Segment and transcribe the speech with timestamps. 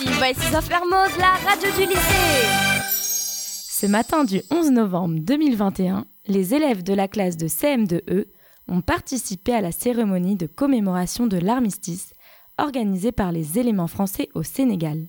[0.00, 2.88] Ici Voices of Hermos, la radio du lycée.
[2.88, 8.26] Ce matin du 11 novembre 2021, les élèves de la classe de CM2E
[8.68, 12.12] ont participé à la cérémonie de commémoration de l'armistice
[12.58, 15.08] organisée par les éléments français au Sénégal.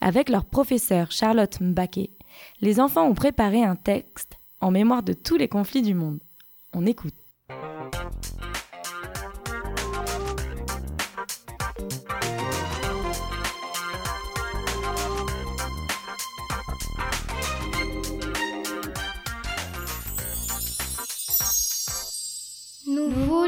[0.00, 2.10] Avec leur professeur Charlotte Mbaké,
[2.60, 6.20] les enfants ont préparé un texte en mémoire de tous les conflits du monde.
[6.74, 7.21] On écoute.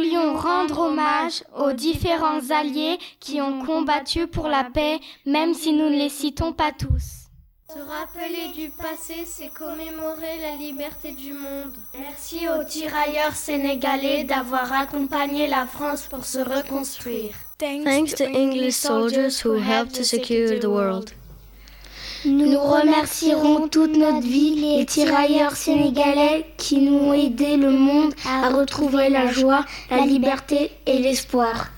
[0.05, 5.89] Voulions rendre hommage aux différents alliés qui ont combattu pour la paix, même si nous
[5.89, 7.25] ne les citons pas tous.
[7.69, 11.75] Se rappeler du passé, c'est commémorer la liberté du monde.
[11.99, 17.35] Merci aux tirailleurs sénégalais d'avoir accompagné la France pour se reconstruire.
[17.59, 21.15] Thanks to English soldiers who helped to secure the world.
[22.27, 28.49] Nous remercierons toute notre vie les tirailleurs sénégalais qui nous ont aidé le monde à
[28.49, 31.69] retrouver la joie, la liberté et l'espoir.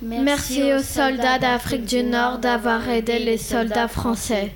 [0.00, 4.52] Merci aux soldats d'Afrique du Nord d'avoir aidé les soldats français.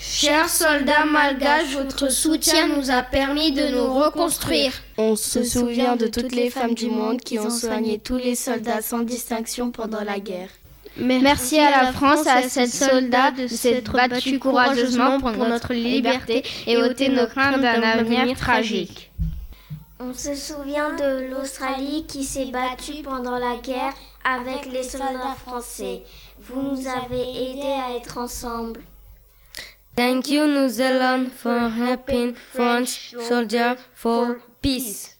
[0.00, 4.72] Chers soldats malgaches, votre soutien nous a permis de nous reconstruire.
[4.98, 8.82] On se souvient de toutes les femmes du monde qui ont soigné tous les soldats
[8.82, 10.50] sans distinction pendant la guerre.
[10.98, 16.42] Merci à la France et à ces soldats de s'être battus courageusement pour notre liberté
[16.66, 19.10] et ôter nos craintes d'un avenir tragique.
[19.98, 26.02] On se souvient de l'Australie qui s'est battue pendant la guerre avec les soldats français.
[26.40, 28.80] Vous nous avez aidés à être ensemble.
[29.96, 35.15] Thank you, New Zealand, for helping French soldiers for peace.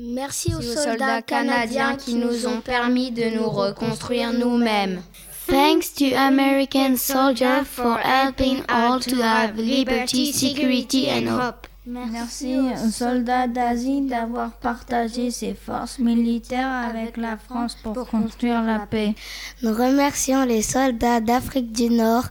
[0.00, 5.02] Merci aux soldats canadiens qui nous ont permis de nous reconstruire nous-mêmes.
[5.48, 11.66] Thanks to American soldiers for helping all to have liberty, security and hope.
[11.84, 18.86] Merci aux soldats d'Asie d'avoir partagé ses forces militaires avec la France pour construire la
[18.86, 19.14] paix.
[19.62, 22.26] Nous remercions les soldats d'Afrique du Nord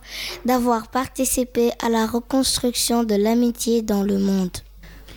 [0.45, 4.55] d'avoir participé à la reconstruction de l'amitié dans le monde.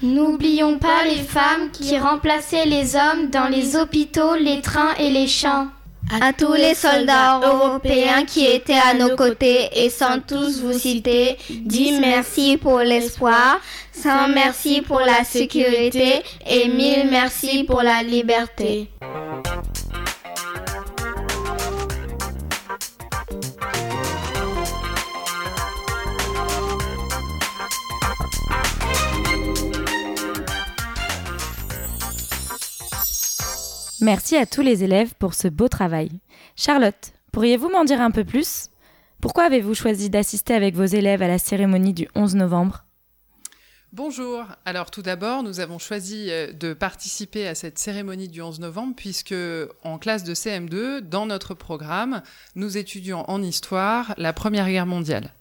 [0.02, 5.26] N'oublions pas les femmes qui remplaçaient les hommes dans les hôpitaux, les trains et les
[5.26, 5.66] champs.
[6.22, 11.36] À tous les soldats européens qui étaient à nos côtés et sans tous vous citer,
[11.50, 13.60] dis merci pour l'espoir,
[13.92, 18.88] sans merci pour la sécurité et mille merci pour la liberté.
[34.00, 36.10] Merci à tous les élèves pour ce beau travail.
[36.56, 38.70] Charlotte, pourriez-vous m'en dire un peu plus?
[39.20, 42.84] Pourquoi avez-vous choisi d'assister avec vos élèves à la cérémonie du 11 novembre?
[43.92, 44.44] Bonjour.
[44.64, 48.94] Alors tout d'abord, nous avons choisi euh, de participer à cette cérémonie du 11 novembre
[48.96, 49.34] puisque
[49.82, 52.22] en classe de CM2, dans notre programme,
[52.54, 55.34] nous étudions en histoire la Première Guerre mondiale.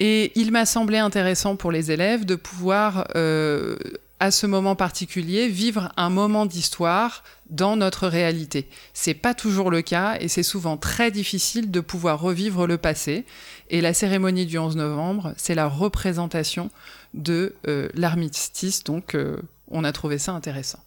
[0.00, 3.76] Et il m'a semblé intéressant pour les élèves de pouvoir, euh,
[4.20, 8.68] à ce moment particulier, vivre un moment d'histoire dans notre réalité.
[8.92, 13.24] C'est pas toujours le cas et c'est souvent très difficile de pouvoir revivre le passé.
[13.70, 16.70] Et la cérémonie du 11 novembre, c'est la représentation
[17.14, 19.38] de euh, l'armistice, donc euh,
[19.68, 20.80] on a trouvé ça intéressant.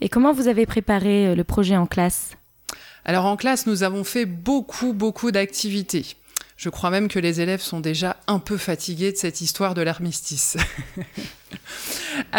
[0.00, 2.30] Et comment vous avez préparé euh, le projet en classe?
[3.04, 6.16] Alors en classe, nous avons fait beaucoup, beaucoup d'activités.
[6.56, 9.82] Je crois même que les élèves sont déjà un peu fatigués de cette histoire de
[9.82, 10.56] l'armistice.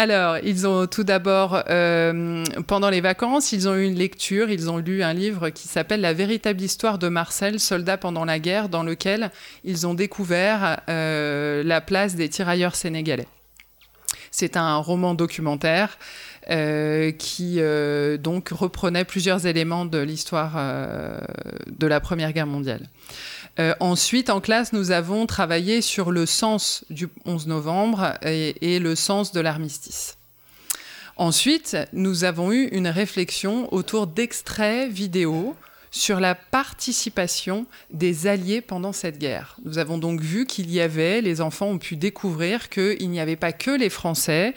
[0.00, 4.70] Alors, ils ont tout d'abord, euh, pendant les vacances, ils ont eu une lecture, ils
[4.70, 8.68] ont lu un livre qui s'appelle La véritable histoire de Marcel, soldat pendant la guerre,
[8.68, 9.32] dans lequel
[9.64, 13.26] ils ont découvert euh, la place des tirailleurs sénégalais.
[14.30, 15.98] C'est un roman documentaire
[16.48, 17.58] euh, qui
[18.22, 20.52] donc reprenait plusieurs éléments de l'histoire
[21.66, 22.86] de la Première Guerre mondiale.
[23.58, 28.94] Euh, ensuite, en classe, nous avons travaillé sur le sens du 11 novembre et, le
[28.94, 30.16] sens de l'armistice.
[31.16, 35.56] Ensuite, nous avons eu une réflexion autour d'extraits vidéo
[35.90, 39.56] sur la participation des Alliés pendant cette guerre.
[39.64, 43.36] Nous avons donc vu qu'il y avait, les enfants ont pu découvrir qu'il n'y avait
[43.36, 44.54] pas que les Français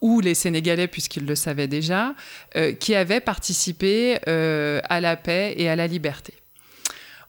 [0.00, 2.14] ou les Sénégalais, puisqu'ils le savaient déjà,
[2.56, 6.32] euh, qui avaient participé euh, à la paix et à la liberté.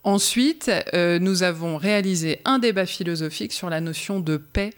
[0.03, 4.71] Ensuite, euh, nous avons réalisé un débat philosophique sur la notion de paix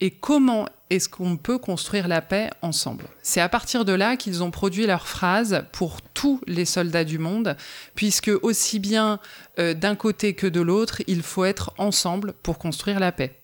[0.00, 4.44] et comment est-ce qu'on peut construire la paix ensemble C'est à partir de là qu'ils
[4.44, 7.56] ont produit leur phrase pour tous les soldats du monde,
[7.96, 9.18] puisque aussi bien
[9.58, 13.34] euh, d'un côté que de l'autre, il faut être ensemble pour construire la paix.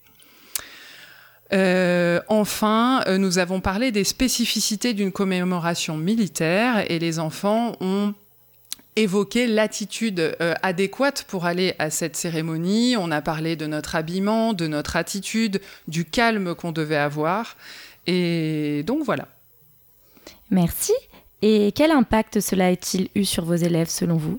[1.53, 8.15] Euh, enfin, nous avons parlé des spécificités d'une commémoration militaire et les enfants ont
[8.97, 12.97] évoqué l'attitude adéquate pour aller à cette cérémonie.
[12.97, 17.57] On a parlé de notre habillement, de notre attitude, du calme qu'on devait avoir.
[18.07, 19.29] Et donc voilà.
[20.51, 20.93] Merci.
[21.43, 24.39] Et quel impact cela a-t-il eu sur vos élèves selon vous?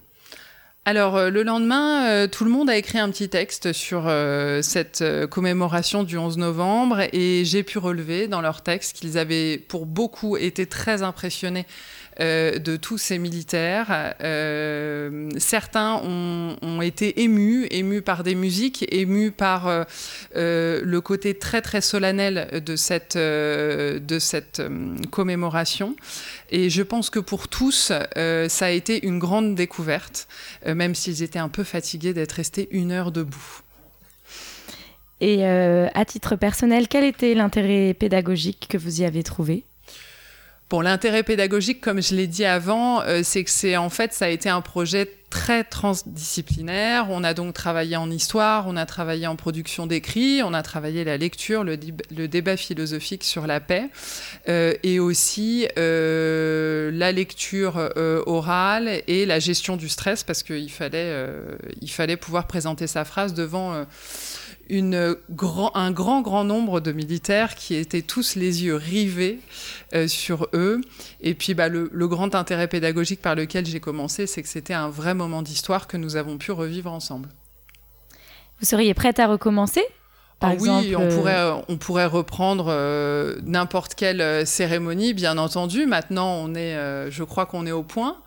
[0.87, 4.61] Alors euh, le lendemain, euh, tout le monde a écrit un petit texte sur euh,
[4.61, 9.87] cette commémoration du 11 novembre et j'ai pu relever dans leur texte qu'ils avaient pour
[9.87, 11.65] beaucoup été très impressionnés
[12.19, 14.13] de tous ces militaires.
[15.37, 19.85] certains ont, été émus, émus par des musiques, émus par
[20.35, 24.61] le côté très très solennel de cette, de cette
[25.11, 25.95] commémoration.
[26.51, 30.27] Et je pense que pour tous, ça a été une grande découverte
[30.65, 33.61] même s'ils étaient un peu fatigués d'être restés une heure debout.
[35.21, 39.63] Et euh, à titre personnel, quel était l'intérêt pédagogique que vous y avez trouvé?
[40.67, 44.25] Bon, l'intérêt pédagogique, comme je l'ai dit avant, euh, c'est que c'est en fait ça
[44.25, 47.05] a été un projet très transdisciplinaire.
[47.11, 51.03] On a donc travaillé en histoire, on a travaillé en production d'écrits, on a travaillé
[51.03, 53.89] la lecture, le, débat philosophique sur la paix,
[54.49, 57.91] euh, et aussi euh, la lecture
[58.25, 61.13] orale et la gestion du stress, parce qu'il fallait,
[61.81, 63.85] il fallait pouvoir présenter sa phrase devant
[64.69, 69.39] une grand, un grand, grand nombre de militaires qui étaient tous les yeux rivés
[69.93, 70.81] euh, sur eux.
[71.21, 74.89] Et puis, bah, le, grand intérêt pédagogique par lequel j'ai commencé, c'est que c'était un
[74.89, 77.29] vrai moment d'histoire que nous avons pu revivre ensemble.
[78.59, 79.83] Vous seriez prête à recommencer?
[80.45, 82.65] Par ah oui, on euh, pourrait, euh, on pourrait reprendre
[83.43, 85.85] n'importe quelle cérémonie, bien entendu.
[85.85, 86.75] Maintenant, on est,
[87.09, 88.17] je crois qu'on est au point.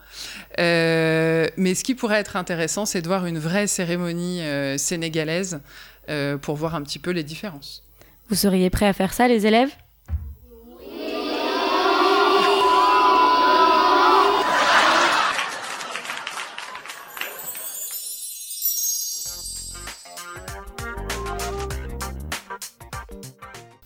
[0.57, 4.41] mais ce qui pourrait être intéressant, c'est de voir une vraie cérémonie
[4.77, 5.61] sénégalaise
[6.09, 7.83] euh, pour voir un petit peu les différences.
[8.29, 9.69] Vous seriez prêt à faire ça, les élèves?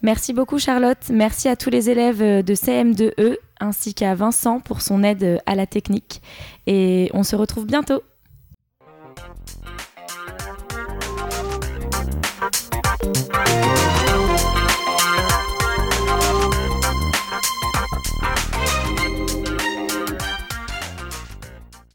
[0.03, 5.01] Merci beaucoup Charlotte, merci à tous les élèves de CM2E ainsi qu'à Vincent pour son
[5.01, 6.21] aide à la technique
[6.67, 8.01] et on se retrouve bientôt.